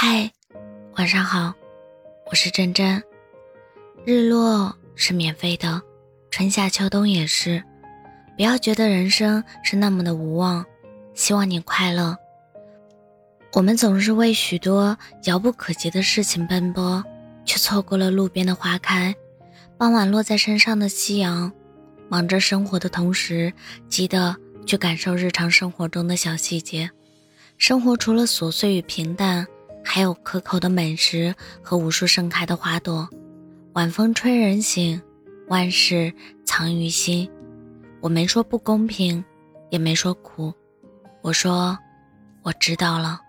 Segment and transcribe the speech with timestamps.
[0.00, 0.30] 嗨，
[0.96, 1.52] 晚上好，
[2.30, 3.02] 我是真真。
[4.04, 5.82] 日落是免费的，
[6.30, 7.60] 春夏秋冬也是。
[8.36, 10.64] 不要觉得人生是那么的无望，
[11.14, 12.16] 希望你快乐。
[13.54, 17.04] 我们总是为许多遥不可及的事情奔波，
[17.44, 19.12] 却错过了路边的花开，
[19.76, 21.52] 傍晚落在身上的夕阳。
[22.08, 23.52] 忙着生活的同时，
[23.88, 26.88] 记得去感受日常生活中的小细节。
[27.56, 29.44] 生活除了琐碎与平淡，
[29.84, 33.08] 还有可口的美食和无数盛开的花朵。
[33.74, 35.00] 晚风吹人醒，
[35.48, 36.12] 万事
[36.44, 37.30] 藏于心。
[38.00, 39.24] 我没说不公平，
[39.70, 40.52] 也没说苦，
[41.22, 41.78] 我说
[42.42, 43.20] 我知道了。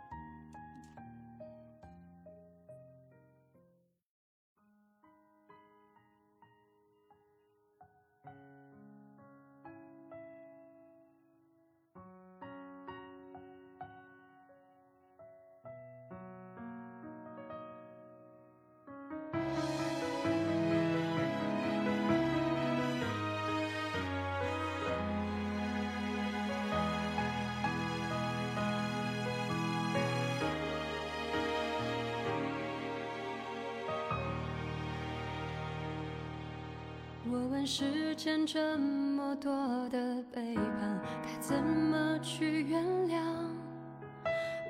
[37.31, 39.51] 我问世间这么多
[39.89, 43.21] 的背叛，该怎么去原谅？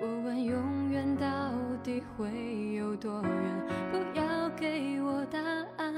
[0.02, 1.26] 我问永远到
[1.82, 3.34] 底会有多远？
[3.92, 5.40] 不要给我答
[5.78, 5.94] 案，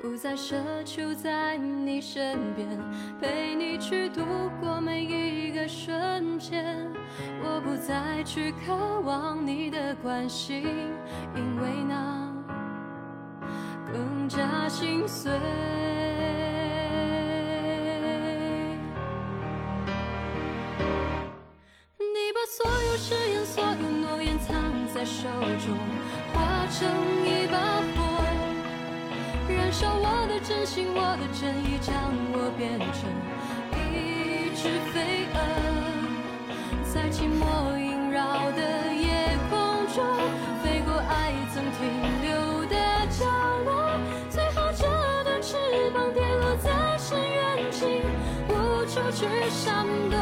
[0.00, 2.68] 不再奢求在你身边，
[3.20, 4.22] 陪你去度
[4.60, 6.90] 过每一个瞬间。
[7.44, 10.64] 我不再去渴望你的关心，
[11.36, 12.31] 因为那。
[13.92, 15.30] 更加心碎。
[21.98, 24.54] 你把所有誓言、所有诺言藏
[24.94, 25.28] 在手
[25.64, 25.76] 中，
[26.32, 26.88] 化成
[27.26, 27.58] 一把
[27.92, 28.24] 火，
[29.48, 31.92] 燃烧我的真心、我的真意，将
[32.32, 32.98] 我变成
[33.76, 35.36] 一只飞蛾，
[36.92, 37.42] 在寂寞
[49.22, 50.18] 去闪躲，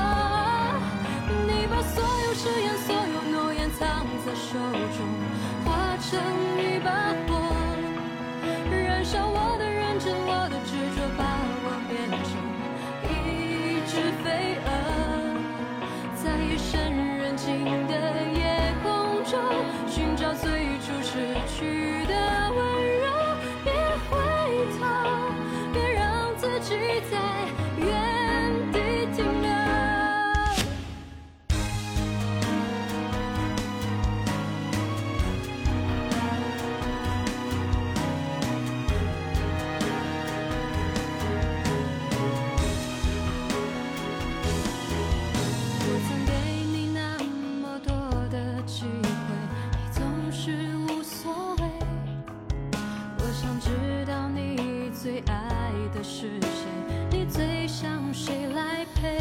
[53.91, 56.69] 知道你最爱的是谁
[57.11, 59.19] 你最想谁来陪？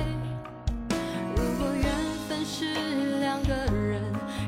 [1.36, 1.90] 如果缘
[2.28, 4.00] 分是两个人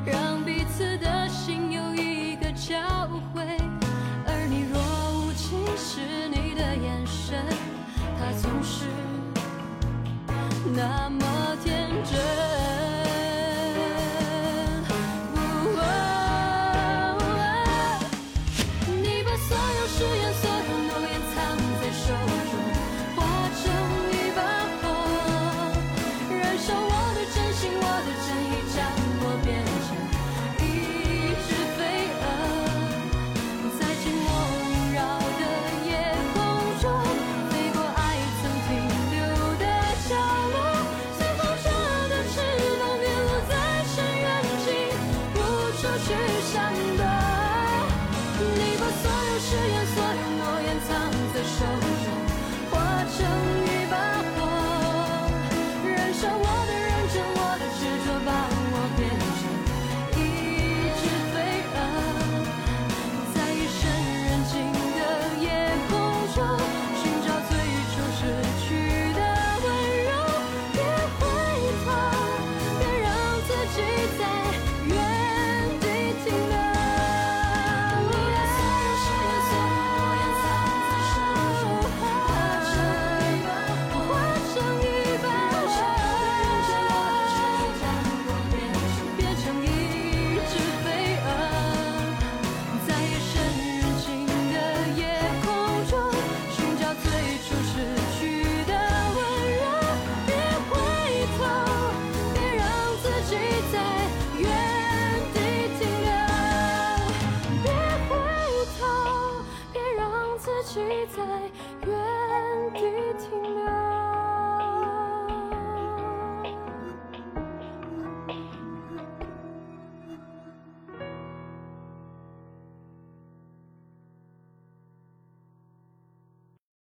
[0.06, 2.78] 让彼此的心有一个交
[3.34, 3.42] 汇
[4.24, 4.80] 而你若
[5.26, 7.44] 无其事你的眼神
[8.16, 8.84] 他总是
[10.72, 11.31] 那么